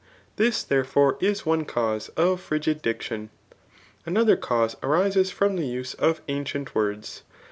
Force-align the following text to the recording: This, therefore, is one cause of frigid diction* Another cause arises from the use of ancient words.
This, 0.37 0.63
therefore, 0.63 1.15
is 1.19 1.45
one 1.45 1.63
cause 1.63 2.09
of 2.17 2.41
frigid 2.41 2.81
diction* 2.81 3.29
Another 4.03 4.35
cause 4.35 4.75
arises 4.81 5.29
from 5.29 5.57
the 5.57 5.67
use 5.67 5.93
of 5.93 6.23
ancient 6.27 6.73
words. 6.73 7.21